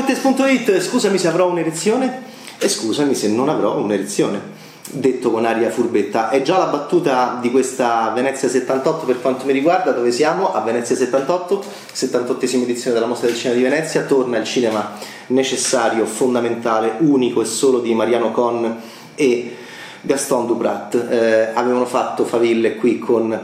Bettes.it, 0.00 0.80
scusami 0.80 1.18
se 1.18 1.28
avrò 1.28 1.50
un'erezione 1.50 2.22
e 2.56 2.68
scusami 2.70 3.14
se 3.14 3.28
non 3.28 3.50
avrò 3.50 3.76
un'erezione. 3.76 4.58
Detto 4.92 5.30
con 5.30 5.44
aria 5.44 5.68
furbetta, 5.68 6.30
è 6.30 6.40
già 6.40 6.56
la 6.56 6.64
battuta 6.64 7.38
di 7.38 7.50
questa 7.50 8.10
Venezia 8.14 8.48
78 8.48 9.04
per 9.04 9.20
quanto 9.20 9.44
mi 9.44 9.52
riguarda, 9.52 9.90
dove 9.90 10.10
siamo? 10.10 10.54
A 10.54 10.60
Venezia 10.62 10.96
78, 10.96 11.62
78esima 11.94 12.62
edizione 12.62 12.94
della 12.94 13.06
Mostra 13.06 13.28
del 13.28 13.36
Cinema 13.36 13.56
di 13.56 13.62
Venezia, 13.62 14.02
torna 14.04 14.38
il 14.38 14.44
cinema 14.44 14.92
necessario, 15.28 16.06
fondamentale, 16.06 16.94
unico 17.00 17.42
e 17.42 17.44
solo 17.44 17.80
di 17.80 17.92
Mariano 17.92 18.32
Con 18.32 18.80
e 19.14 19.56
Gaston 20.00 20.46
Duprat. 20.46 20.94
Eh, 20.94 21.50
avevano 21.52 21.84
fatto 21.84 22.24
faville 22.24 22.76
qui 22.76 22.98
con 22.98 23.38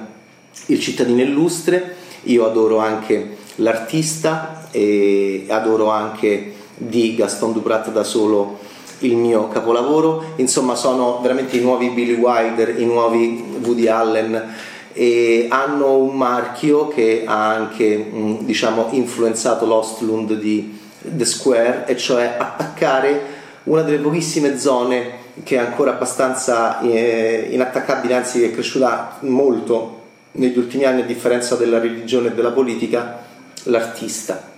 Il 0.67 0.81
cittadino 0.81 1.21
illustre, 1.21 1.97
io 2.23 2.47
adoro 2.47 2.79
anche 2.79 3.36
l'artista 3.57 4.69
e 4.71 5.47
adoro 5.49 5.91
anche 5.91 6.55
di 6.75 7.15
Gaston 7.15 7.53
Duprat 7.53 7.91
da 7.91 8.05
solo 8.05 8.59
il 9.01 9.17
mio 9.17 9.49
capolavoro, 9.49 10.23
insomma 10.37 10.75
sono 10.75 11.21
veramente 11.21 11.57
i 11.57 11.61
nuovi 11.61 11.91
Billy 11.91 12.15
Wilder, 12.15 12.81
i 12.81 12.85
nuovi 12.85 13.59
Woody 13.63 13.87
Allen 13.87 14.55
e 14.93 15.47
hanno 15.51 15.97
un 15.97 16.17
marchio 16.17 16.89
che 16.89 17.25
ha 17.27 17.53
anche 17.53 18.11
diciamo, 18.41 18.89
influenzato 18.93 19.67
l'Ostlund 19.67 20.35
di 20.35 20.79
The 21.03 21.25
Square 21.25 21.85
e 21.87 21.97
cioè 21.97 22.37
attaccare 22.39 23.35
una 23.65 23.83
delle 23.83 23.99
pochissime 23.99 24.59
zone 24.59 25.25
che 25.43 25.57
è 25.57 25.59
ancora 25.59 25.93
abbastanza 25.93 26.81
eh, 26.81 27.49
inattaccabile, 27.51 28.15
anzi 28.15 28.43
è 28.43 28.51
cresciuta 28.51 29.19
molto 29.21 30.05
negli 30.33 30.57
ultimi 30.57 30.85
anni 30.85 31.03
a 31.03 31.05
differenza 31.05 31.57
della 31.57 31.79
religione 31.79 32.29
e 32.29 32.33
della 32.33 32.53
politica, 32.53 33.25
l'artista. 33.67 34.55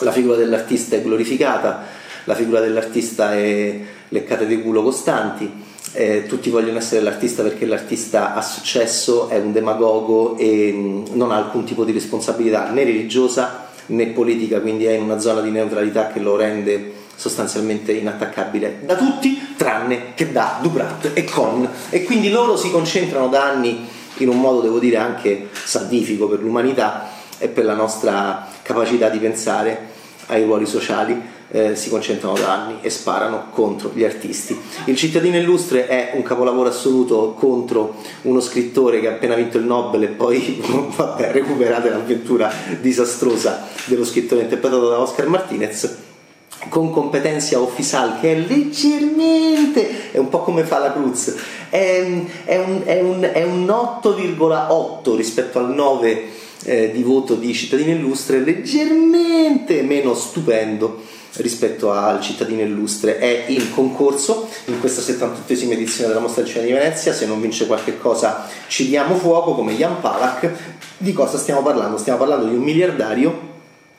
La 0.00 0.12
figura 0.12 0.36
dell'artista 0.36 0.96
è 0.96 1.02
glorificata, 1.02 1.84
la 2.24 2.34
figura 2.34 2.60
dell'artista 2.60 3.34
è 3.34 3.80
leccate 4.08 4.46
di 4.46 4.60
culo 4.62 4.82
costanti, 4.82 5.50
eh, 5.92 6.26
tutti 6.26 6.50
vogliono 6.50 6.78
essere 6.78 7.00
l'artista 7.00 7.42
perché 7.42 7.66
l'artista 7.66 8.34
ha 8.34 8.42
successo, 8.42 9.28
è 9.28 9.38
un 9.38 9.52
demagogo 9.52 10.36
e 10.36 10.72
mh, 10.72 11.16
non 11.16 11.32
ha 11.32 11.36
alcun 11.36 11.64
tipo 11.64 11.84
di 11.84 11.92
responsabilità 11.92 12.70
né 12.70 12.84
religiosa 12.84 13.68
né 13.86 14.06
politica, 14.06 14.60
quindi 14.60 14.84
è 14.84 14.92
in 14.92 15.02
una 15.02 15.18
zona 15.18 15.40
di 15.40 15.50
neutralità 15.50 16.08
che 16.08 16.20
lo 16.20 16.36
rende 16.36 16.98
sostanzialmente 17.16 17.92
inattaccabile 17.92 18.80
da 18.82 18.96
tutti 18.96 19.54
tranne 19.54 20.14
che 20.14 20.32
da 20.32 20.58
Duprat 20.62 21.10
e 21.12 21.24
Con 21.24 21.68
e 21.90 22.04
quindi 22.04 22.30
loro 22.30 22.56
si 22.56 22.70
concentrano 22.70 23.28
da 23.28 23.44
anni 23.44 23.86
in 24.18 24.28
un 24.30 24.40
modo 24.40 24.62
devo 24.62 24.78
dire 24.78 24.96
anche 24.96 25.48
salvifico 25.52 26.28
per 26.28 26.40
l'umanità 26.40 27.19
e 27.40 27.48
per 27.48 27.64
la 27.64 27.74
nostra 27.74 28.46
capacità 28.62 29.08
di 29.08 29.18
pensare 29.18 29.88
ai 30.26 30.44
ruoli 30.44 30.66
sociali 30.66 31.20
eh, 31.50 31.74
si 31.74 31.88
concentrano 31.88 32.34
da 32.34 32.52
anni 32.52 32.78
e 32.80 32.90
sparano 32.90 33.46
contro 33.50 33.90
gli 33.92 34.04
artisti. 34.04 34.56
Il 34.84 34.94
cittadino 34.94 35.36
illustre 35.36 35.88
è 35.88 36.12
un 36.14 36.22
capolavoro 36.22 36.68
assoluto 36.68 37.34
contro 37.36 37.96
uno 38.22 38.40
scrittore 38.40 39.00
che 39.00 39.08
ha 39.08 39.12
appena 39.12 39.34
vinto 39.34 39.58
il 39.58 39.64
Nobel 39.64 40.04
e 40.04 40.08
poi 40.08 40.62
vabbè, 40.94 41.32
recuperate 41.32 41.90
l'avventura 41.90 42.52
disastrosa 42.80 43.66
dello 43.86 44.04
scrittore 44.04 44.42
interpretato 44.42 44.88
da 44.88 45.00
Oscar 45.00 45.26
Martinez 45.26 46.08
con 46.68 46.90
competenza 46.90 47.58
ufficiale 47.58 48.20
che 48.20 48.34
è 48.34 48.38
leggermente, 48.38 50.12
è 50.12 50.18
un 50.18 50.28
po' 50.28 50.40
come 50.40 50.62
fa 50.62 50.78
la 50.78 50.92
Cruz, 50.92 51.34
è, 51.70 52.22
è, 52.44 52.58
un, 52.58 52.82
è, 52.84 53.00
un, 53.00 53.28
è 53.32 53.42
un 53.42 53.64
8,8 53.64 55.16
rispetto 55.16 55.58
al 55.58 55.70
9 55.70 56.28
eh, 56.64 56.90
di 56.92 57.02
voto 57.02 57.34
di 57.34 57.52
cittadino 57.54 57.90
illustre, 57.90 58.40
leggermente 58.40 59.82
meno 59.82 60.14
stupendo 60.14 61.02
rispetto 61.34 61.92
al 61.92 62.20
cittadino 62.20 62.62
illustre. 62.62 63.18
È 63.18 63.44
in 63.48 63.72
concorso 63.72 64.48
in 64.66 64.80
questa 64.80 65.00
78esima 65.00 65.72
edizione 65.72 66.08
della 66.08 66.20
Mostra 66.20 66.42
del 66.42 66.50
Cinema 66.50 66.66
di 66.66 66.78
Venezia, 66.78 67.12
se 67.12 67.26
non 67.26 67.40
vince 67.40 67.66
qualche 67.66 67.98
cosa 67.98 68.48
ci 68.66 68.88
diamo 68.88 69.14
fuoco 69.14 69.54
come 69.54 69.74
Jan 69.76 70.00
Palak. 70.00 70.50
Di 70.96 71.12
cosa 71.12 71.38
stiamo 71.38 71.62
parlando? 71.62 71.96
Stiamo 71.96 72.18
parlando 72.18 72.46
di 72.46 72.54
un 72.54 72.62
miliardario 72.62 73.48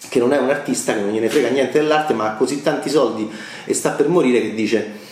che 0.09 0.19
non 0.19 0.33
è 0.33 0.37
un 0.37 0.49
artista, 0.49 0.93
che 0.93 0.99
non 0.99 1.11
gliene 1.11 1.29
frega 1.29 1.49
niente 1.49 1.79
dell'arte, 1.79 2.13
ma 2.13 2.31
ha 2.31 2.35
così 2.35 2.61
tanti 2.61 2.89
soldi 2.89 3.29
e 3.65 3.73
sta 3.73 3.91
per 3.91 4.07
morire 4.07 4.41
che 4.41 4.53
dice 4.53 5.09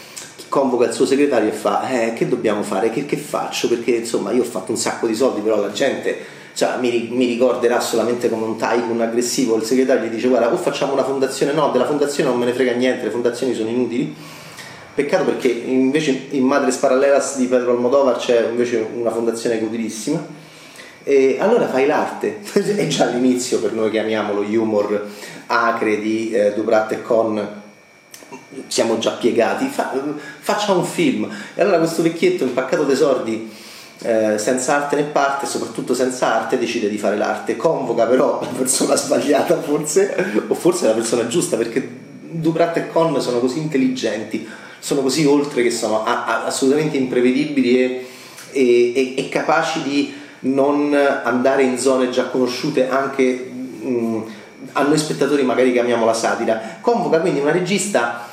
convoca 0.49 0.85
il 0.85 0.93
suo 0.93 1.05
segretario 1.05 1.49
e 1.49 1.51
fa 1.53 1.87
eh, 1.87 2.13
che 2.13 2.27
dobbiamo 2.27 2.63
fare, 2.63 2.89
che, 2.89 3.05
che, 3.05 3.17
faccio 3.17 3.67
perché 3.67 3.91
insomma 3.91 4.31
io 4.31 4.41
ho 4.41 4.45
fatto 4.45 4.71
un 4.71 4.77
sacco 4.77 5.05
di 5.05 5.13
soldi 5.13 5.41
però 5.41 5.59
la 5.59 5.71
gente 5.71 6.17
cioè, 6.59 6.75
mi, 6.77 7.07
mi, 7.09 7.25
ricorderà 7.25 7.79
solamente 7.79 8.27
come 8.27 8.43
un 8.43 8.57
tycoon 8.57 8.99
aggressivo 8.99 9.55
il 9.55 9.63
segretario 9.63 10.09
gli 10.09 10.11
dice 10.11 10.27
guarda 10.27 10.51
o 10.51 10.57
facciamo 10.57 10.91
una 10.91 11.05
fondazione 11.05 11.53
no 11.53 11.69
della 11.71 11.85
fondazione 11.85 12.29
non 12.29 12.37
me 12.37 12.43
ne 12.43 12.51
frega 12.51 12.73
niente 12.73 13.05
le 13.05 13.11
fondazioni 13.11 13.53
sono 13.53 13.69
inutili. 13.69 14.13
Peccato 14.93 15.23
perché 15.23 15.47
invece 15.47 16.27
in 16.31 16.43
Madres 16.43 16.75
Parallelas 16.75 17.37
di 17.37 17.45
Pedro 17.45 17.71
Almodovar 17.71 18.17
c'è 18.17 18.49
invece 18.49 18.85
una 18.93 19.09
fondazione 19.09 19.55
utilissima. 19.59 20.21
E 21.05 21.37
allora 21.39 21.69
fai 21.69 21.85
l'arte, 21.85 22.39
è 22.51 22.87
già 22.87 23.05
l'inizio 23.05 23.61
per 23.61 23.71
noi 23.71 23.89
che 23.89 23.99
amiamo 23.99 24.33
lo 24.33 24.41
humor 24.41 25.07
acre 25.45 26.01
di 26.01 26.31
eh, 26.31 26.51
Duprat 26.53 26.91
e 26.91 27.01
Con, 27.01 27.61
siamo 28.67 28.97
già 28.97 29.11
piegati, 29.11 29.67
Fa, 29.67 29.93
faccia 30.39 30.73
un 30.73 30.83
film. 30.83 31.33
E 31.55 31.61
allora 31.61 31.77
questo 31.77 32.01
vecchietto 32.01 32.43
impaccato 32.43 32.83
d'esordi 32.83 33.49
eh, 34.01 34.37
senza 34.37 34.75
arte 34.75 34.95
né 34.95 35.03
parte, 35.03 35.45
soprattutto 35.45 35.93
senza 35.93 36.35
arte, 36.35 36.57
decide 36.57 36.89
di 36.89 36.97
fare 36.97 37.17
l'arte, 37.17 37.57
convoca 37.57 38.05
però 38.05 38.39
la 38.41 38.47
persona 38.57 38.95
sbagliata 38.95 39.61
forse, 39.61 40.43
o 40.47 40.53
forse 40.53 40.87
la 40.87 40.93
persona 40.93 41.27
giusta, 41.27 41.57
perché 41.57 41.87
Duprat 42.31 42.77
e 42.77 42.87
Con 42.89 43.19
sono 43.21 43.39
così 43.39 43.59
intelligenti, 43.59 44.47
sono 44.79 45.01
così 45.01 45.25
oltre 45.25 45.63
che 45.63 45.71
sono 45.71 46.05
a, 46.05 46.25
a, 46.25 46.45
assolutamente 46.45 46.95
imprevedibili 46.95 47.77
e, 47.77 48.07
e, 48.51 49.13
e 49.17 49.29
capaci 49.29 49.81
di 49.83 50.13
non 50.41 50.93
andare 50.93 51.63
in 51.63 51.77
zone 51.77 52.09
già 52.09 52.27
conosciute 52.27 52.87
anche 52.87 53.51
mh, 53.81 54.21
a 54.73 54.83
noi 54.83 54.97
spettatori 54.97 55.43
magari 55.43 55.73
che 55.73 55.79
amiamo 55.79 56.05
la 56.05 56.13
satira. 56.13 56.77
Convoca 56.79 57.19
quindi 57.19 57.41
una 57.41 57.51
regista 57.51 58.28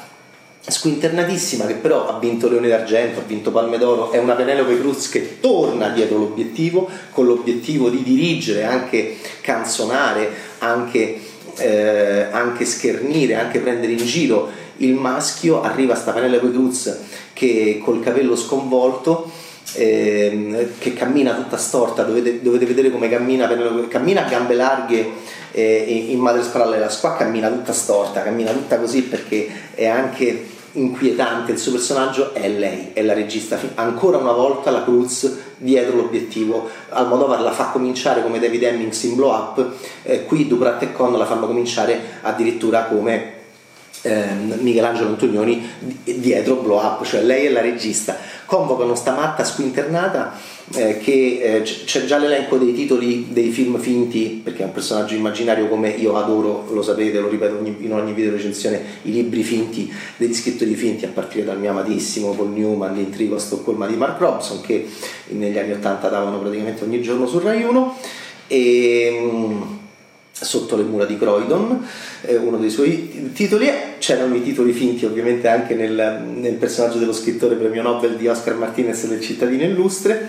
squinternatissima 0.69 1.65
che 1.67 1.75
però 1.75 2.09
ha 2.09 2.19
vinto 2.19 2.49
Leone 2.49 2.69
d'Argento, 2.69 3.21
ha 3.21 3.25
vinto 3.25 3.53
Palme 3.53 3.79
d'Oro, 3.79 4.11
è 4.11 4.19
una 4.19 4.35
Penelope 4.35 4.79
Cruz 4.79 5.09
che 5.09 5.39
torna 5.41 5.89
dietro 5.91 6.19
l'obiettivo 6.19 6.89
con 7.11 7.27
l'obiettivo 7.27 7.89
di 7.89 8.03
dirigere, 8.03 8.65
anche 8.65 9.17
canzonare, 9.43 10.29
anche, 10.59 11.21
eh, 11.59 12.27
anche 12.31 12.65
schernire, 12.65 13.37
anche 13.37 13.61
prendere 13.61 13.93
in 13.93 14.05
giro 14.05 14.49
il 14.79 14.95
maschio, 14.95 15.63
arriva 15.63 15.95
sta 15.95 16.13
Penelope 16.13 16.51
Cruz 16.51 16.99
che 17.33 17.81
col 17.83 18.03
capello 18.03 18.35
sconvolto 18.35 19.31
eh, 19.75 20.75
che 20.79 20.93
cammina 20.95 21.35
tutta 21.35 21.57
storta, 21.57 22.03
dovete, 22.03 22.43
dovete 22.43 22.67
vedere 22.67 22.91
come 22.91 23.09
cammina, 23.09 23.49
cammina 23.89 24.25
a 24.25 24.29
gambe 24.29 24.55
larghe 24.55 25.11
eh, 25.53 26.07
in 26.09 26.19
Madres 26.19 26.49
Parallelas, 26.49 26.99
qua 26.99 27.17
cammina 27.17 27.49
tutta 27.49 27.73
storta, 27.73 28.23
cammina 28.23 28.51
tutta 28.51 28.79
così 28.79 29.03
perché 29.03 29.49
è 29.75 29.87
anche 29.87 30.55
inquietante, 30.77 31.53
il 31.53 31.59
suo 31.59 31.73
personaggio 31.73 32.33
è 32.33 32.49
lei, 32.49 32.91
è 32.93 33.03
la 33.03 33.13
regista, 33.13 33.59
ancora 33.75 34.19
una 34.19 34.33
volta 34.33 34.71
la 34.71 34.83
Cruz 34.83 35.37
dietro 35.57 35.97
l'obiettivo, 35.97 36.69
Almodovar 36.91 37.41
la 37.41 37.53
fa 37.53 37.67
cominciare 37.67 38.23
come 38.23 38.39
David 38.39 38.63
Hemmings 38.63 39.03
in 39.05 39.17
Blow 39.17 39.31
Up, 39.31 39.67
eh, 40.03 40.25
qui 40.25 40.47
Duprat 40.47 40.83
e 40.83 40.93
Con 40.93 41.13
la 41.13 41.27
fanno 41.27 41.47
cominciare 41.47 42.19
addirittura 42.23 42.85
come 42.85 43.35
eh, 44.03 44.27
Michelangelo 44.61 45.09
Antonioni 45.09 45.69
dietro 46.05 46.57
Blow 46.57 46.79
Up, 46.79 47.05
cioè 47.05 47.23
lei 47.23 47.47
è 47.47 47.51
la 47.51 47.61
regista. 47.61 48.17
Convocano 48.47 48.95
sta 48.95 49.13
matta 49.13 49.45
squinternata 49.45 50.39
eh, 50.75 50.99
che 50.99 51.41
eh, 51.43 51.63
c'è 51.63 52.05
già 52.05 52.17
l'elenco 52.17 52.57
dei 52.57 52.73
titoli 52.73 53.27
dei 53.31 53.51
film 53.51 53.79
finti, 53.79 54.41
perché 54.43 54.63
è 54.63 54.67
un 54.67 54.73
personaggio 54.73 55.15
immaginario 55.15 55.69
come 55.69 55.91
io 55.91 56.17
adoro, 56.17 56.65
lo 56.71 56.83
sapete, 56.83 57.19
lo 57.21 57.29
ripeto 57.29 57.59
ogni, 57.59 57.77
in 57.81 57.93
ogni 57.93 58.13
video 58.13 58.33
recensione, 58.33 58.81
i 59.03 59.13
libri 59.13 59.43
finti 59.43 59.93
degli 60.17 60.35
scrittori 60.35 60.75
finti, 60.75 61.05
a 61.05 61.09
partire 61.09 61.45
dal 61.45 61.59
mio 61.59 61.71
amatissimo 61.71 62.33
Paul 62.33 62.51
Newman, 62.51 62.95
l'intrigo 62.95 63.37
a 63.37 63.39
Stoccolma 63.41 63.87
di 63.87 63.97
Mark 63.97 64.19
Robson, 64.19 64.61
che 64.61 64.89
negli 65.29 65.59
anni 65.59 65.73
80 65.73 66.09
davano 66.09 66.39
praticamente 66.39 66.85
ogni 66.85 67.03
giorno 67.03 67.27
su 67.27 67.39
Rai 67.39 67.63
1. 67.63 67.99
E, 68.49 69.19
mm, 69.21 69.63
sotto 70.39 70.77
le 70.77 70.83
mura 70.83 71.07
di 71.07 71.17
Croydon, 71.17 71.87
eh, 72.23 72.37
uno 72.37 72.59
dei 72.59 72.71
suoi 72.71 73.33
titoli, 73.33 73.69
c'erano 73.99 74.35
i 74.35 74.43
titoli 74.43 74.73
finti 74.73 75.07
ovviamente 75.07 75.49
anche 75.49 75.75
nel, 75.75 76.25
nel, 76.35 76.55
personaggio 76.55 76.99
dello 76.99 77.15
scrittore 77.15 77.55
premio 77.55 77.83
Nobel 77.83 78.17
di 78.17 78.29
Oscar 78.29 78.55
Martinez 78.57 79.07
del 79.07 79.21
cittadino 79.21 79.65
illustre. 79.65 80.29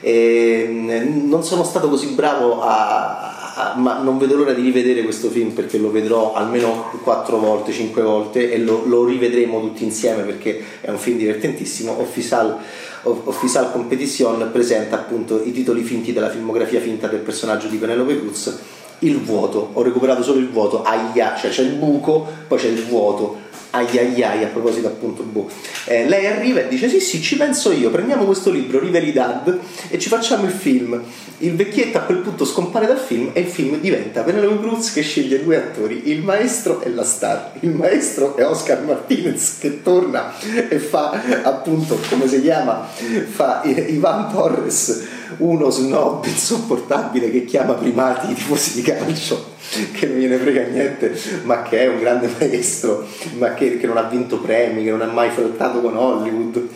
E 0.00 0.68
non 0.70 1.42
sono 1.42 1.64
stato 1.64 1.88
così 1.88 2.14
bravo 2.14 2.62
a, 2.62 3.54
a, 3.56 3.74
ma 3.76 3.98
non 3.98 4.16
vedo 4.16 4.36
l'ora 4.36 4.52
di 4.52 4.62
rivedere 4.62 5.02
questo 5.02 5.28
film 5.28 5.50
perché 5.50 5.76
lo 5.76 5.90
vedrò 5.90 6.34
almeno 6.34 6.92
quattro 7.02 7.38
volte, 7.38 7.72
cinque 7.72 8.02
volte 8.02 8.52
e 8.52 8.58
lo, 8.58 8.84
lo 8.86 9.04
rivedremo 9.04 9.60
tutti 9.60 9.82
insieme 9.82 10.22
perché 10.22 10.62
è 10.80 10.90
un 10.90 10.98
film 10.98 11.18
divertentissimo. 11.18 11.98
Official, 11.98 12.58
Official 13.02 13.72
Competition 13.72 14.50
presenta 14.52 14.94
appunto 14.94 15.42
i 15.42 15.50
titoli 15.50 15.82
finti 15.82 16.12
della 16.12 16.30
filmografia 16.30 16.78
finta 16.78 17.08
del 17.08 17.18
personaggio 17.18 17.66
di 17.66 17.76
Penelope 17.76 18.20
Cruz 18.20 18.76
il 19.00 19.20
vuoto, 19.20 19.70
ho 19.72 19.82
recuperato 19.82 20.22
solo 20.22 20.38
il 20.38 20.48
vuoto, 20.48 20.82
aia, 20.82 21.36
cioè 21.36 21.50
c'è 21.50 21.62
il 21.62 21.74
buco, 21.74 22.26
poi 22.46 22.58
c'è 22.58 22.68
il 22.68 22.84
vuoto, 22.84 23.46
ai 23.70 23.98
ai 23.98 24.22
ai, 24.22 24.44
a 24.44 24.48
proposito 24.48 24.86
appunto 24.86 25.22
boh. 25.22 25.48
Eh, 25.84 26.08
lei 26.08 26.26
arriva 26.26 26.60
e 26.60 26.68
dice 26.68 26.88
sì 26.88 27.00
sì 27.00 27.20
ci 27.20 27.36
penso 27.36 27.70
io. 27.72 27.90
Prendiamo 27.90 28.24
questo 28.24 28.50
libro 28.50 28.78
Riveridad 28.78 29.58
e 29.88 29.98
ci 29.98 30.08
facciamo 30.08 30.44
il 30.46 30.52
film. 30.52 31.00
Il 31.38 31.54
vecchietto 31.54 31.98
a 31.98 32.00
quel 32.02 32.18
punto 32.18 32.44
scompare 32.44 32.86
dal 32.86 32.98
film 32.98 33.30
e 33.32 33.40
il 33.40 33.46
film 33.46 33.78
diventa 33.78 34.22
Penelope 34.22 34.60
Cruz 34.60 34.92
che 34.92 35.02
sceglie 35.02 35.42
due 35.42 35.56
attori 35.56 36.08
il 36.10 36.22
maestro 36.22 36.80
e 36.82 36.90
la 36.90 37.04
star. 37.04 37.52
Il 37.60 37.70
maestro 37.70 38.36
è 38.36 38.46
Oscar 38.46 38.82
Martinez 38.82 39.58
che 39.58 39.82
torna 39.82 40.32
e 40.68 40.78
fa 40.78 41.20
appunto 41.42 41.98
come 42.08 42.26
si 42.26 42.40
chiama? 42.40 42.86
Fa 43.28 43.62
Ivan 43.64 44.32
Torres 44.32 45.06
uno 45.38 45.70
snob 45.70 46.24
insopportabile 46.24 47.30
che 47.30 47.44
chiama 47.44 47.74
primati 47.74 48.30
i 48.30 48.34
tifosi 48.34 48.74
di 48.74 48.82
calcio 48.82 49.56
che 49.92 50.06
non 50.06 50.16
gliene 50.16 50.36
frega 50.36 50.62
niente, 50.64 51.18
ma 51.42 51.62
che 51.62 51.80
è 51.80 51.88
un 51.88 51.98
grande 51.98 52.28
maestro, 52.38 53.06
ma 53.36 53.54
che, 53.54 53.78
che 53.78 53.86
non 53.86 53.98
ha 53.98 54.02
vinto 54.02 54.38
premi, 54.38 54.84
che 54.84 54.90
non 54.90 55.02
ha 55.02 55.06
mai 55.06 55.30
flirtato 55.30 55.80
con 55.80 55.96
Hollywood. 55.96 56.68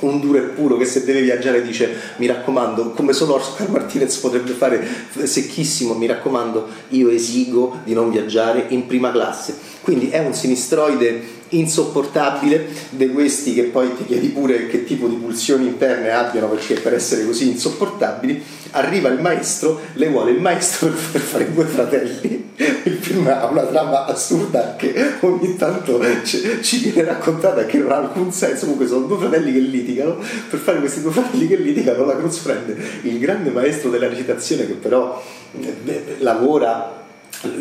Un 0.00 0.20
duro 0.20 0.38
e 0.38 0.42
puro 0.42 0.76
che 0.76 0.84
se 0.84 1.04
deve 1.04 1.22
viaggiare 1.22 1.60
dice 1.60 1.92
mi 2.16 2.26
raccomando 2.26 2.90
come 2.90 3.12
solo 3.12 3.34
Oscar 3.34 3.68
Martinez 3.68 4.16
potrebbe 4.18 4.52
fare 4.52 4.86
secchissimo 5.24 5.94
mi 5.94 6.06
raccomando 6.06 6.68
io 6.90 7.08
esigo 7.08 7.80
di 7.82 7.94
non 7.94 8.08
viaggiare 8.10 8.66
in 8.68 8.86
prima 8.86 9.10
classe. 9.10 9.56
Quindi 9.80 10.10
è 10.10 10.20
un 10.20 10.34
sinistroide 10.34 11.20
insopportabile 11.50 12.68
di 12.90 13.10
questi 13.10 13.54
che 13.54 13.64
poi 13.64 13.94
ti 13.96 14.04
chiedi 14.04 14.28
pure 14.28 14.66
che 14.66 14.84
tipo 14.84 15.06
di 15.06 15.16
pulsioni 15.16 15.66
interne 15.66 16.10
abbiano 16.10 16.48
perché 16.48 16.74
per 16.74 16.94
essere 16.94 17.24
così 17.24 17.48
insopportabili 17.48 18.42
arriva 18.72 19.08
il 19.08 19.20
maestro 19.20 19.80
le 19.94 20.08
vuole 20.08 20.32
il 20.32 20.40
maestro 20.40 20.88
per 21.12 21.20
fare 21.20 21.52
due 21.52 21.64
fratelli. 21.64 22.46
Il 22.82 22.98
film 23.00 23.26
ha 23.28 23.46
una 23.46 23.62
trama 23.62 24.06
assurda 24.06 24.74
che 24.76 24.92
ogni 25.20 25.56
tanto 25.56 26.00
ci, 26.24 26.78
viene 26.78 27.04
raccontata 27.04 27.64
che 27.66 27.78
non 27.78 27.92
ha 27.92 27.96
alcun 27.96 28.32
senso. 28.32 28.62
Comunque 28.62 28.86
sono 28.86 29.06
due 29.06 29.18
fratelli 29.18 29.52
che 29.52 29.60
litigano. 29.60 30.18
Per 30.50 30.58
fare 30.58 30.80
questi 30.80 31.00
due 31.00 31.12
fratelli 31.12 31.46
che 31.46 31.56
litigano 31.56 32.04
la 32.04 32.16
Cruz 32.16 32.38
prende 32.38 32.76
il 33.02 33.18
grande 33.18 33.50
maestro 33.50 33.90
della 33.90 34.08
recitazione 34.08 34.66
che 34.66 34.74
però 34.74 35.22
eh, 35.60 36.16
lavora 36.18 36.97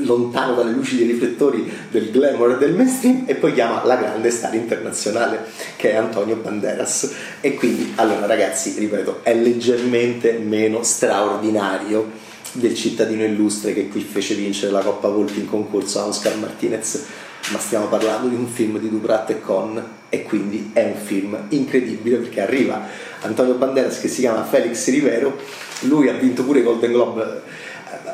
lontano 0.04 0.56
dalle 0.56 0.72
luci 0.72 0.98
dei 0.98 1.08
riflettori 1.08 1.72
del 1.92 2.10
glamour 2.12 2.52
e 2.52 2.58
del 2.58 2.74
mainstream 2.74 3.24
e 3.26 3.36
poi 3.36 3.54
chiama 3.54 3.84
la 3.86 3.96
grande 3.96 4.30
star 4.32 4.54
internazionale 4.56 5.46
che 5.76 5.92
è 5.92 5.96
Antonio 5.96 6.36
Banderas. 6.36 7.14
E 7.42 7.54
quindi 7.56 7.94
allora 7.96 8.26
ragazzi 8.26 8.74
ripeto 8.78 9.20
è 9.24 9.36
leggermente 9.36 10.34
meno 10.34 10.84
straordinario 10.84 12.26
del 12.54 12.74
cittadino 12.74 13.24
illustre 13.24 13.74
che 13.74 13.88
qui 13.88 14.02
fece 14.02 14.34
vincere 14.34 14.72
la 14.72 14.82
Coppa 14.82 15.10
Volpi 15.10 15.40
in 15.40 15.48
concorso 15.48 16.00
a 16.00 16.06
Oscar 16.06 16.36
Martinez 16.38 17.06
ma 17.52 17.60
stiamo 17.60 17.88
parlando 17.88 18.28
di 18.28 18.36
un 18.36 18.48
film 18.48 18.80
di 18.80 18.90
Duprat 18.90 19.30
e 19.30 19.42
Con 19.42 19.96
e 20.10 20.24
quindi 20.24 20.72
è 20.74 20.84
un 20.84 20.96
film 21.02 21.38
incredibile 21.50 22.18
perché 22.18 22.42
arriva 22.42 22.86
Antonio 23.22 23.54
Banderas 23.54 24.00
che 24.00 24.08
si 24.08 24.22
chiama 24.22 24.44
Felix 24.44 24.90
Rivero. 24.90 25.38
Lui 25.82 26.10
ha 26.10 26.14
vinto 26.14 26.44
pure 26.44 26.64
Golden 26.64 26.92
Globe 26.92 27.42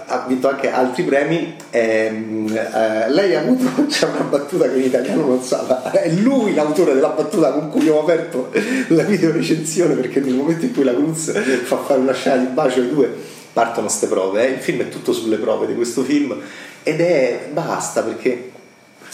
ha 0.06 0.25
vinto 0.28 0.50
anche 0.50 0.70
altri 0.70 1.04
premi. 1.04 1.56
Ehm, 1.70 2.48
eh, 2.56 3.10
lei 3.10 3.36
ha 3.36 3.42
avuto 3.42 3.86
c'è 3.88 4.06
una 4.08 4.24
battuta 4.24 4.70
che 4.70 4.78
in 4.78 4.86
italiano 4.86 5.25
non 5.25 5.42
sa, 5.42 5.92
è 5.92 6.10
lui 6.10 6.54
l'autore 6.54 6.94
della 6.94 7.10
battuta 7.10 7.52
con 7.52 7.70
cui 7.70 7.88
ho 7.90 8.02
aperto 8.02 8.52
la 8.90 9.04
video 9.04 9.31
recensione 9.31 9.96
perché 9.96 10.20
nel 10.20 10.36
momento 10.36 10.66
in 10.66 10.74
cui 10.74 10.84
la 10.84 10.94
Cruz 10.94 11.31
fa 11.64 11.78
fare 11.78 12.00
una 12.00 12.14
scena 12.14 12.38
di 12.38 12.48
bacio 12.48 12.81
ai 12.81 12.90
due 12.90 13.12
partono 13.54 13.88
queste 13.88 14.08
prove. 14.08 14.48
Eh. 14.48 14.52
Il 14.52 14.60
film 14.60 14.81
è 14.81 14.90
tutto 14.90 15.14
sulle 15.14 15.38
prove 15.38 15.68
di 15.68 15.76
questo 15.76 16.04
film 16.04 16.36
ed 16.84 17.02
è 17.02 17.50
basta 17.52 18.02
perché. 18.02 18.52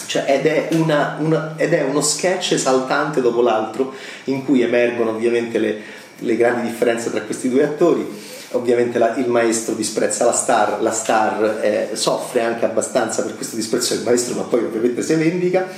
Cioè, 0.06 0.24
ed, 0.26 0.46
è 0.46 0.68
una, 0.72 1.18
una, 1.20 1.54
ed, 1.56 1.74
è 1.74 1.82
uno 1.82 2.00
sketch 2.00 2.52
esaltante 2.52 3.20
dopo 3.20 3.42
l'altro 3.42 3.94
in 4.24 4.44
cui 4.44 4.62
emergono 4.62 5.10
ovviamente 5.10 5.58
le, 5.58 5.80
le 6.18 6.36
grandi 6.36 6.68
differenze 6.68 7.10
tra 7.10 7.20
questi 7.20 7.50
due 7.50 7.64
attori 7.64 8.08
ovviamente 8.52 8.98
la, 8.98 9.14
il 9.16 9.28
maestro 9.28 9.74
disprezza 9.74 10.24
la 10.24 10.32
star, 10.32 10.80
la 10.82 10.92
star 10.92 11.60
eh, 11.62 11.90
soffre 11.92 12.42
anche 12.42 12.64
abbastanza 12.64 13.22
per 13.22 13.36
questo 13.36 13.56
disprezzo 13.56 13.94
del 13.94 14.04
maestro, 14.04 14.34
ma 14.34 14.42
poi 14.42 14.64
ovviamente 14.64 15.02
si 15.02 15.14
vendica. 15.14 15.68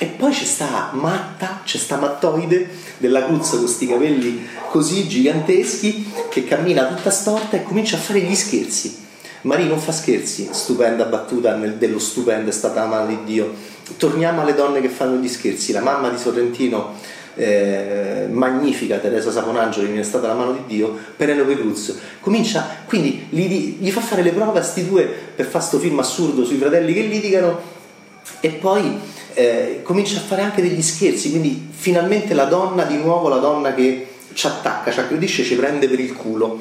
E 0.00 0.06
poi 0.06 0.32
c'è 0.32 0.44
sta 0.44 0.90
matta, 0.92 1.60
c'è 1.64 1.78
sta 1.78 1.96
mattoide 1.96 2.68
della 2.98 3.24
Cruz 3.24 3.50
con 3.50 3.60
questi 3.60 3.86
capelli 3.86 4.46
così 4.70 5.08
giganteschi 5.08 6.12
che 6.30 6.44
cammina 6.44 6.86
tutta 6.86 7.10
storta 7.10 7.56
e 7.56 7.62
comincia 7.62 7.96
a 7.96 8.00
fare 8.00 8.20
gli 8.20 8.34
scherzi. 8.34 9.06
Marie 9.42 9.66
non 9.66 9.78
fa 9.78 9.92
scherzi, 9.92 10.48
stupenda 10.52 11.04
battuta 11.04 11.54
nel, 11.54 11.74
dello 11.74 11.98
stupendo 11.98 12.50
è 12.50 12.52
stata 12.52 12.80
la 12.80 12.86
mano 12.86 13.06
di 13.06 13.18
Dio. 13.24 13.54
Torniamo 13.96 14.42
alle 14.42 14.54
donne 14.54 14.80
che 14.80 14.88
fanno 14.88 15.16
gli 15.16 15.28
scherzi. 15.28 15.72
La 15.72 15.80
mamma 15.80 16.10
di 16.10 16.18
Sorrentino 16.18 16.94
eh, 17.38 18.26
magnifica 18.28 18.96
Teresa 18.96 19.30
Saponangelo 19.30 19.88
mi 19.88 19.98
è 19.98 20.02
stata 20.02 20.26
la 20.26 20.34
mano 20.34 20.52
di 20.52 20.62
Dio 20.66 20.96
Penelope 21.16 21.56
Cruz. 21.56 21.96
Comincia 22.20 22.66
quindi 22.86 23.26
gli, 23.28 23.76
gli 23.78 23.90
fa 23.90 24.00
fare 24.00 24.22
le 24.22 24.30
prove 24.30 24.48
a 24.48 24.52
questi 24.52 24.86
due 24.86 25.04
per 25.04 25.46
fare 25.46 25.58
questo 25.58 25.78
film 25.78 25.98
assurdo 26.00 26.44
sui 26.44 26.56
fratelli 26.56 26.92
che 26.92 27.02
litigano 27.02 27.60
e 28.40 28.48
poi 28.50 28.98
eh, 29.34 29.80
comincia 29.84 30.18
a 30.18 30.22
fare 30.22 30.42
anche 30.42 30.60
degli 30.60 30.82
scherzi 30.82 31.30
quindi 31.30 31.68
finalmente 31.70 32.34
la 32.34 32.44
donna 32.44 32.82
di 32.82 32.96
nuovo 32.96 33.28
la 33.28 33.38
donna 33.38 33.72
che 33.72 34.08
ci 34.32 34.46
attacca 34.46 34.90
ci 34.90 34.98
aggredisce 34.98 35.44
ci 35.44 35.54
prende 35.54 35.88
per 35.88 36.00
il 36.00 36.12
culo. 36.14 36.60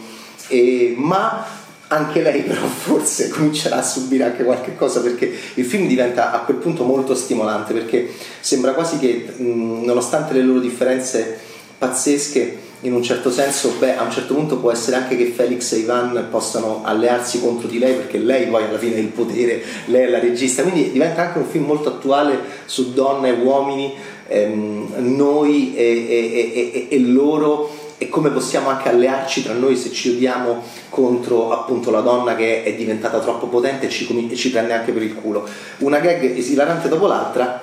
E, 0.50 0.94
ma 0.96 1.46
anche 1.90 2.22
lei 2.22 2.42
però 2.42 2.66
forse 2.66 3.30
comincerà 3.30 3.78
a 3.78 3.84
subire 3.84 4.26
anche 4.26 4.44
qualche 4.44 4.76
cosa 4.76 5.02
perché 5.02 5.32
il 5.54 5.66
film 5.66 5.88
diventa 5.88 6.32
a 6.32 6.40
quel 6.40 6.58
punto 6.58 6.84
molto 6.84 7.16
stimolante 7.16 7.74
perché 7.74 8.10
sembra 8.40 8.74
quasi 8.74 8.98
che 8.98 9.34
nonostante 9.38 10.34
le 10.34 10.42
loro 10.42 10.60
differenze 10.60 11.38
pazzesche 11.78 12.66
in 12.82 12.94
un 12.94 13.02
certo 13.02 13.32
senso 13.32 13.74
beh, 13.80 13.98
a 13.98 14.04
un 14.04 14.12
certo 14.12 14.36
punto 14.36 14.58
può 14.58 14.72
essere 14.72 14.98
anche 14.98 15.16
che 15.16 15.28
Felix 15.28 15.72
e 15.72 15.78
Ivan 15.78 16.28
possano 16.30 16.82
allearsi 16.84 17.40
contro 17.40 17.68
di 17.68 17.80
lei 17.80 17.96
perché 17.96 18.20
lei 18.20 18.48
poi 18.48 18.66
alla 18.66 18.78
fine 18.78 18.96
è 18.96 19.00
il 19.00 19.08
potere 19.08 19.64
lei 19.86 20.04
è 20.04 20.10
la 20.10 20.20
regista. 20.20 20.62
Quindi 20.62 20.92
diventa 20.92 21.24
anche 21.24 21.40
un 21.40 21.46
film 21.46 21.66
molto 21.66 21.90
attuale 21.90 22.40
su 22.66 22.94
donne 22.94 23.30
e 23.30 23.32
uomini 23.32 23.94
ehm, 24.28 24.94
noi 24.98 25.76
e, 25.76 25.84
e, 25.84 26.52
e, 26.54 26.88
e 26.90 27.00
loro 27.00 27.87
e 27.98 28.10
come 28.10 28.30
possiamo 28.30 28.70
anche 28.70 28.90
allearci 28.90 29.44
tra 29.44 29.54
noi 29.54 29.76
se 29.76 29.92
ci 29.92 30.10
odiamo 30.10 30.64
contro 30.90 31.52
appunto 31.52 31.90
la 31.90 32.02
donna 32.02 32.36
che 32.36 32.64
è 32.64 32.76
diventata 32.76 33.20
troppo 33.20 33.48
potente 33.48 33.88
e 33.88 33.90
ci, 33.90 34.30
e 34.30 34.36
ci 34.36 34.52
prende 34.52 34.74
anche 34.74 34.92
per 34.92 35.02
il 35.02 35.16
culo. 35.16 35.48
Una 35.80 36.00
gag 36.00 36.24
esilarante 36.38 36.90
dopo 36.90 37.08
l'altra, 37.08 37.60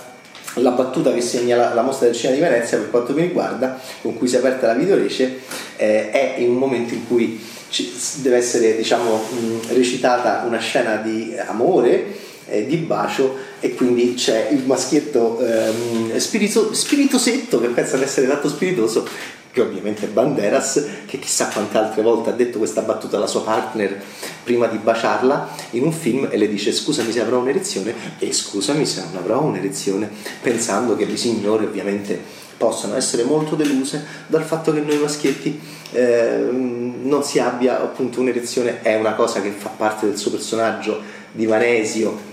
la 0.54 0.70
battuta 0.70 1.12
che 1.12 1.20
segna 1.20 1.56
la, 1.56 1.74
la, 1.74 1.82
mostra 1.82 2.06
del 2.06 2.16
cinema 2.16 2.36
di 2.36 2.42
Venezia 2.42 2.78
per 2.78 2.90
quanto 2.90 3.12
mi 3.12 3.22
riguarda, 3.22 3.80
con 4.02 4.16
cui 4.16 4.26
si 4.26 4.34
è 4.34 4.38
aperta 4.38 4.66
la 4.66 4.74
videorece, 4.74 5.40
eh, 5.76 6.10
è 6.10 6.34
in 6.38 6.50
un 6.50 6.56
momento 6.56 6.94
in 6.94 7.06
cui 7.06 7.40
ci, 7.68 7.92
deve 8.16 8.36
essere 8.36 8.76
diciamo, 8.76 9.16
mh, 9.16 9.74
recitata 9.74 10.44
una 10.46 10.58
scena 10.58 10.96
di 10.96 11.34
amore 11.46 12.22
eh, 12.46 12.66
di 12.66 12.76
bacio 12.76 13.36
e 13.60 13.74
quindi 13.74 14.14
c'è 14.14 14.48
il 14.50 14.64
maschietto 14.66 15.40
ehm, 15.40 16.16
spirito, 16.18 16.74
spiritosetto 16.74 17.60
che 17.60 17.68
pensa 17.68 17.96
di 17.96 18.02
essere 18.02 18.26
tanto 18.26 18.48
spiritoso 18.48 19.06
che 19.54 19.60
ovviamente 19.60 20.06
è 20.06 20.08
Banderas, 20.08 20.84
che 21.06 21.20
chissà 21.20 21.46
quante 21.46 21.78
altre 21.78 22.02
volte 22.02 22.30
ha 22.30 22.32
detto 22.32 22.58
questa 22.58 22.80
battuta 22.82 23.18
alla 23.18 23.28
sua 23.28 23.42
partner 23.42 24.02
prima 24.42 24.66
di 24.66 24.78
baciarla 24.78 25.48
in 25.70 25.84
un 25.84 25.92
film 25.92 26.26
e 26.28 26.36
le 26.36 26.48
dice 26.48 26.72
scusami 26.72 27.12
se 27.12 27.20
avrò 27.20 27.38
un'erezione 27.38 27.94
e 28.18 28.32
scusami 28.32 28.84
se 28.84 29.04
non 29.04 29.16
avrò 29.16 29.40
un'erezione, 29.42 30.10
pensando 30.42 30.96
che 30.96 31.04
le 31.04 31.16
signore 31.16 31.66
ovviamente 31.66 32.20
possono 32.56 32.96
essere 32.96 33.22
molto 33.22 33.54
deluse 33.54 34.04
dal 34.26 34.42
fatto 34.42 34.72
che 34.72 34.80
noi 34.80 34.98
maschietti 34.98 35.60
eh, 35.92 36.48
non 36.50 37.22
si 37.22 37.38
abbia 37.38 37.80
appunto 37.80 38.20
un'erezione, 38.20 38.82
è 38.82 38.96
una 38.96 39.14
cosa 39.14 39.40
che 39.40 39.50
fa 39.50 39.68
parte 39.68 40.06
del 40.06 40.16
suo 40.16 40.32
personaggio 40.32 41.00
di 41.30 41.46
Vanesio. 41.46 42.32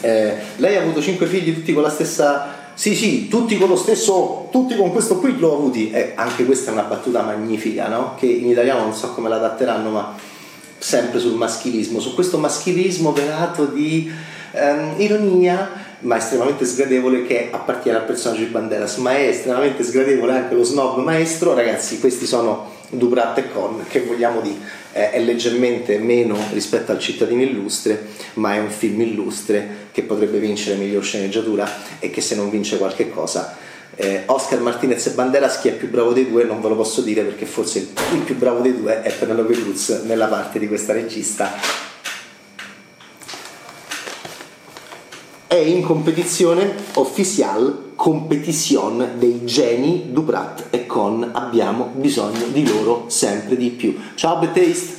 Eh, 0.00 0.36
lei 0.56 0.76
ha 0.76 0.80
avuto 0.80 1.02
cinque 1.02 1.26
figli 1.26 1.52
tutti 1.52 1.74
con 1.74 1.82
la 1.82 1.90
stessa 1.90 2.55
sì, 2.76 2.94
sì, 2.94 3.26
tutti 3.28 3.56
con 3.56 3.70
lo 3.70 3.76
stesso, 3.76 4.48
tutti 4.50 4.76
con 4.76 4.92
questo 4.92 5.16
qui 5.18 5.38
l'ho 5.38 5.54
avuti. 5.54 5.90
Eh, 5.90 6.12
anche 6.14 6.44
questa 6.44 6.70
è 6.70 6.74
una 6.74 6.82
battuta 6.82 7.22
magnifica, 7.22 7.88
no? 7.88 8.14
Che 8.16 8.26
in 8.26 8.50
italiano 8.50 8.82
non 8.82 8.94
so 8.94 9.12
come 9.12 9.30
la 9.30 9.36
adatteranno, 9.36 9.88
ma 9.88 10.14
sempre 10.76 11.18
sul 11.18 11.36
maschilismo, 11.36 12.00
su 12.00 12.12
questo 12.12 12.36
maschilismo 12.36 13.14
velato 13.14 13.64
di 13.64 14.12
ehm, 14.52 14.92
ironia, 14.98 15.70
ma 16.00 16.18
estremamente 16.18 16.66
sgradevole 16.66 17.24
che 17.24 17.48
appartiene 17.50 17.96
al 17.96 18.04
personaggio 18.04 18.40
di 18.40 18.50
Banderas, 18.50 18.98
ma 18.98 19.16
è 19.16 19.28
estremamente 19.28 19.82
sgradevole 19.82 20.32
anche 20.32 20.54
lo 20.54 20.62
snob 20.62 21.02
maestro. 21.02 21.54
Ragazzi, 21.54 21.98
questi 21.98 22.26
sono 22.26 22.72
Duprat 22.90 23.38
e 23.38 23.50
Con, 23.50 23.86
che 23.88 24.02
vogliamo 24.02 24.42
dire, 24.42 24.58
eh, 24.92 25.12
è 25.12 25.20
leggermente 25.20 25.96
meno 25.96 26.36
rispetto 26.52 26.92
al 26.92 26.98
cittadino 26.98 27.40
illustre, 27.40 28.06
ma 28.34 28.54
è 28.54 28.58
un 28.58 28.68
film 28.68 29.00
illustre 29.00 29.85
che 29.96 30.02
potrebbe 30.02 30.38
vincere 30.38 30.76
miglior 30.76 31.02
sceneggiatura 31.02 31.66
e 32.00 32.10
che 32.10 32.20
se 32.20 32.34
non 32.34 32.50
vince 32.50 32.76
qualche 32.76 33.08
cosa 33.08 33.56
eh, 33.94 34.24
Oscar 34.26 34.60
Martinez 34.60 35.06
e 35.06 35.12
Banderas 35.12 35.58
chi 35.58 35.68
è 35.68 35.72
più 35.72 35.88
bravo 35.88 36.12
dei 36.12 36.28
due 36.28 36.44
non 36.44 36.60
ve 36.60 36.68
lo 36.68 36.76
posso 36.76 37.00
dire 37.00 37.22
perché 37.22 37.46
forse 37.46 37.78
il, 37.78 38.18
più 38.22 38.36
bravo 38.36 38.60
dei 38.60 38.76
due 38.76 39.00
è 39.00 39.10
Penelope 39.10 39.54
Cruz 39.54 40.02
nella 40.04 40.26
parte 40.26 40.58
di 40.58 40.68
questa 40.68 40.92
regista 40.92 41.50
è 45.46 45.54
in 45.54 45.82
competizione 45.82 46.74
ufficiale 46.96 47.72
competition 47.96 49.12
dei 49.16 49.46
geni 49.46 50.08
Duprat 50.10 50.66
e 50.68 50.84
con 50.84 51.30
abbiamo 51.32 51.92
bisogno 51.94 52.48
di 52.52 52.68
loro 52.68 53.06
sempre 53.06 53.56
di 53.56 53.70
più. 53.70 53.96
Ciao 54.14 54.38
Betaste! 54.38 54.95